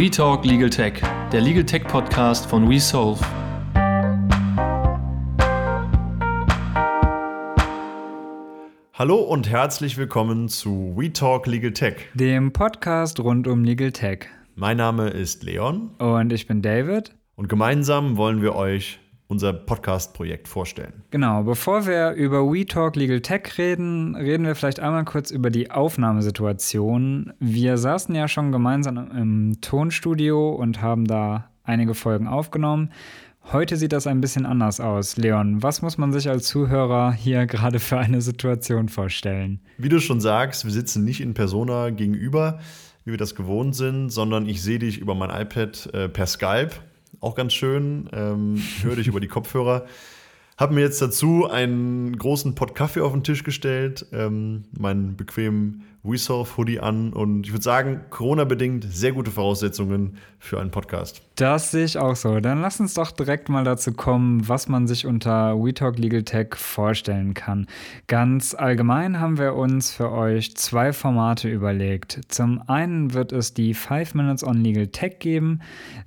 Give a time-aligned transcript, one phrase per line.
[0.00, 0.94] We Talk Legal Tech,
[1.30, 3.22] der Legal Tech Podcast von WeSolve.
[8.94, 14.20] Hallo und herzlich willkommen zu We Talk Legal Tech, dem Podcast rund um Legal Tech.
[14.54, 15.90] Mein Name ist Leon.
[15.98, 17.14] Und ich bin David.
[17.36, 19.00] Und gemeinsam wollen wir euch
[19.30, 21.04] unser Podcast-Projekt vorstellen.
[21.10, 25.50] Genau, bevor wir über We Talk Legal Tech reden, reden wir vielleicht einmal kurz über
[25.50, 27.32] die Aufnahmesituation.
[27.38, 32.90] Wir saßen ja schon gemeinsam im Tonstudio und haben da einige Folgen aufgenommen.
[33.52, 35.16] Heute sieht das ein bisschen anders aus.
[35.16, 39.60] Leon, was muss man sich als Zuhörer hier gerade für eine Situation vorstellen?
[39.78, 42.58] Wie du schon sagst, wir sitzen nicht in Persona gegenüber,
[43.04, 46.70] wie wir das gewohnt sind, sondern ich sehe dich über mein iPad äh, per Skype
[47.20, 48.08] auch ganz schön.
[48.12, 49.86] Ähm, höre dich über die Kopfhörer.
[50.60, 55.84] Habe mir jetzt dazu einen großen Pott Kaffee auf den Tisch gestellt, ähm, meinen bequemen
[56.02, 61.22] WeSolve Hoodie an und ich würde sagen, Corona-bedingt sehr gute Voraussetzungen für einen Podcast.
[61.36, 62.40] Das sehe ich auch so.
[62.40, 66.56] Dann lass uns doch direkt mal dazu kommen, was man sich unter WeTalk Legal Tech
[66.56, 67.66] vorstellen kann.
[68.06, 72.20] Ganz allgemein haben wir uns für euch zwei Formate überlegt.
[72.28, 75.60] Zum einen wird es die 5 Minutes on Legal Tech geben,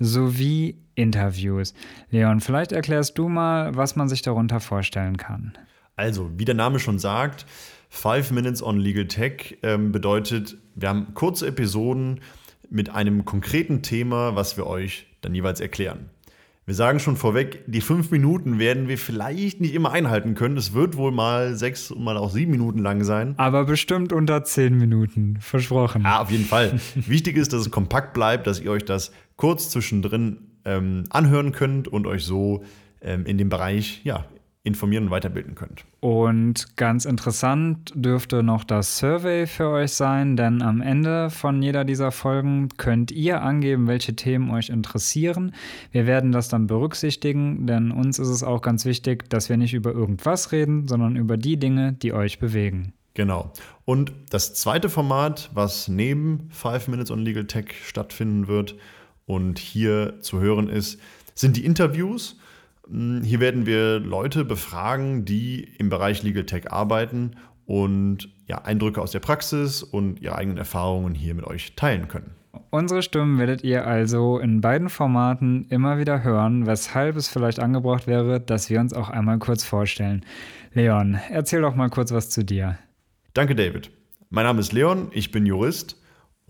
[0.00, 1.74] sowie Interviews.
[2.10, 5.52] Leon, vielleicht erklärst du mal, was man sich darunter vorstellen kann.
[5.96, 7.46] Also, wie der Name schon sagt,
[7.88, 12.20] Five Minutes on Legal Tech ähm, bedeutet, wir haben kurze Episoden
[12.70, 16.08] mit einem konkreten Thema, was wir euch dann jeweils erklären.
[16.66, 20.56] Wir sagen schon vorweg, die fünf Minuten werden wir vielleicht nicht immer einhalten können.
[20.56, 23.34] Es wird wohl mal sechs, mal auch sieben Minuten lang sein.
[23.38, 26.02] Aber bestimmt unter zehn Minuten, versprochen.
[26.02, 26.78] Ja, auf jeden Fall.
[26.94, 31.88] Wichtig ist, dass es kompakt bleibt, dass ihr euch das kurz zwischendrin ähm, anhören könnt
[31.88, 32.64] und euch so
[33.00, 34.26] ähm, in dem Bereich ja,
[34.62, 35.84] informieren und weiterbilden könnt.
[36.00, 41.84] Und ganz interessant dürfte noch das Survey für euch sein, denn am Ende von jeder
[41.84, 45.54] dieser Folgen könnt ihr angeben, welche Themen euch interessieren.
[45.92, 49.72] Wir werden das dann berücksichtigen, denn uns ist es auch ganz wichtig, dass wir nicht
[49.72, 52.92] über irgendwas reden, sondern über die Dinge, die euch bewegen.
[53.14, 53.52] Genau.
[53.86, 58.76] Und das zweite Format, was neben Five Minutes on Legal Tech stattfinden wird,
[59.30, 61.00] und hier zu hören ist,
[61.34, 62.40] sind die Interviews.
[62.88, 69.00] Hm, hier werden wir Leute befragen, die im Bereich Legal Tech arbeiten und ja, Eindrücke
[69.00, 72.32] aus der Praxis und ihre eigenen Erfahrungen hier mit euch teilen können.
[72.70, 78.08] Unsere Stimmen werdet ihr also in beiden Formaten immer wieder hören, weshalb es vielleicht angebracht
[78.08, 80.24] wäre, dass wir uns auch einmal kurz vorstellen.
[80.74, 82.78] Leon, erzähl doch mal kurz was zu dir.
[83.34, 83.92] Danke, David.
[84.30, 85.99] Mein Name ist Leon, ich bin Jurist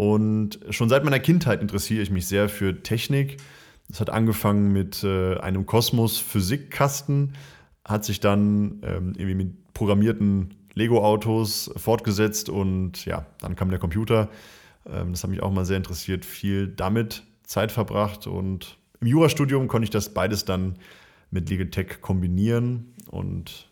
[0.00, 3.36] und schon seit meiner Kindheit interessiere ich mich sehr für Technik.
[3.86, 7.34] Das hat angefangen mit äh, einem Kosmos-Physikkasten,
[7.84, 14.30] hat sich dann ähm, irgendwie mit programmierten Lego-Autos fortgesetzt und ja, dann kam der Computer.
[14.86, 19.68] Ähm, das hat mich auch mal sehr interessiert, viel damit Zeit verbracht und im Jurastudium
[19.68, 20.78] konnte ich das beides dann
[21.30, 23.68] mit Legal Tech kombinieren und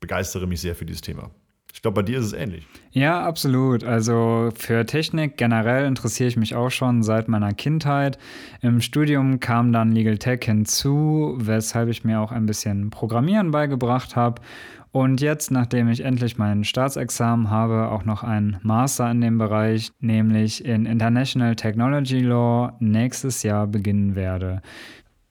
[0.00, 1.30] begeistere mich sehr für dieses Thema.
[1.72, 2.66] Ich glaube, bei dir ist es ähnlich.
[2.90, 3.84] Ja, absolut.
[3.84, 8.18] Also für Technik generell interessiere ich mich auch schon seit meiner Kindheit.
[8.62, 14.16] Im Studium kam dann Legal Tech hinzu, weshalb ich mir auch ein bisschen Programmieren beigebracht
[14.16, 14.42] habe.
[14.90, 19.92] Und jetzt, nachdem ich endlich mein Staatsexamen habe, auch noch ein Master in dem Bereich,
[20.00, 24.62] nämlich in International Technology Law, nächstes Jahr beginnen werde.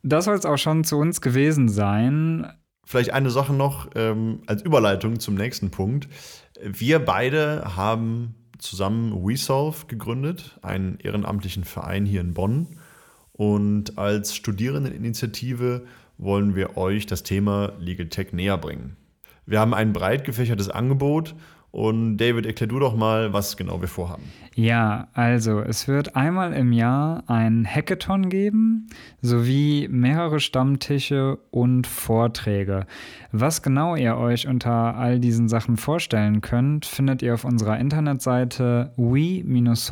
[0.04, 2.48] Das soll es auch schon zu uns gewesen sein.
[2.88, 6.08] Vielleicht eine Sache noch ähm, als Überleitung zum nächsten Punkt.
[6.64, 12.80] Wir beide haben zusammen WeSolve gegründet, einen ehrenamtlichen Verein hier in Bonn.
[13.34, 15.86] Und als Studierendeninitiative
[16.18, 18.96] wollen wir euch das Thema Legal Tech näher bringen.
[19.46, 21.36] Wir haben ein breit gefächertes Angebot
[21.78, 24.24] und David, erklär du doch mal, was genau wir vorhaben.
[24.56, 28.88] Ja, also es wird einmal im Jahr ein Hackathon geben,
[29.22, 32.88] sowie mehrere Stammtische und Vorträge.
[33.32, 38.92] Was genau ihr euch unter all diesen Sachen vorstellen könnt, findet ihr auf unserer Internetseite
[38.98, 39.86] we-solve.net.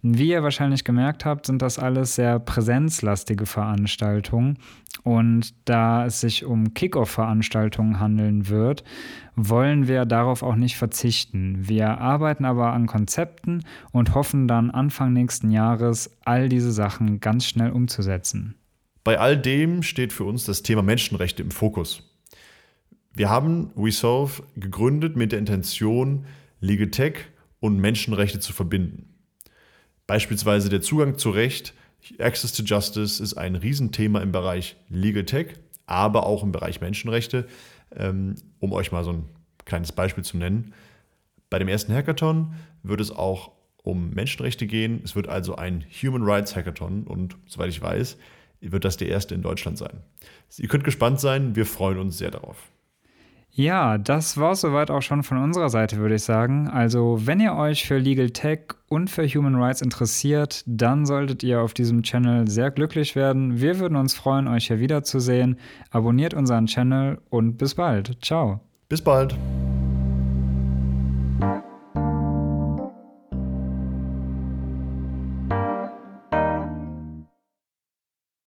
[0.00, 4.56] Wie ihr wahrscheinlich gemerkt habt, sind das alles sehr präsenzlastige Veranstaltungen.
[5.02, 8.84] Und da es sich um Kickoff-Veranstaltungen handeln wird,
[9.36, 11.68] wollen wir darauf auch nicht verzichten.
[11.68, 17.46] Wir arbeiten aber an Konzepten und hoffen dann Anfang nächsten Jahres all diese Sachen ganz
[17.46, 18.54] schnell umzusetzen.
[19.02, 22.14] Bei all dem steht für uns das Thema Menschenrechte im Fokus.
[23.12, 26.26] Wir haben WeSolve gegründet mit der Intention,
[26.60, 27.14] Legal Tech
[27.58, 29.08] und Menschenrechte zu verbinden.
[30.06, 31.74] Beispielsweise der Zugang zu Recht,
[32.20, 35.54] Access to Justice ist ein Riesenthema im Bereich Legal Tech,
[35.86, 37.48] aber auch im Bereich Menschenrechte.
[37.96, 39.24] Ähm, um euch mal so ein
[39.64, 40.74] kleines Beispiel zu nennen.
[41.50, 43.52] Bei dem ersten Hackathon wird es auch
[43.82, 45.00] um Menschenrechte gehen.
[45.04, 48.16] Es wird also ein Human Rights Hackathon und soweit ich weiß,
[48.60, 50.00] wird das der erste in Deutschland sein.
[50.56, 52.56] Ihr könnt gespannt sein, wir freuen uns sehr darauf.
[53.56, 56.66] Ja, das war soweit auch schon von unserer Seite, würde ich sagen.
[56.68, 61.60] Also, wenn ihr euch für Legal Tech und für Human Rights interessiert, dann solltet ihr
[61.60, 63.60] auf diesem Channel sehr glücklich werden.
[63.60, 65.56] Wir würden uns freuen, euch hier wiederzusehen.
[65.90, 68.18] Abonniert unseren Channel und bis bald.
[68.24, 68.60] Ciao.
[68.88, 69.36] Bis bald.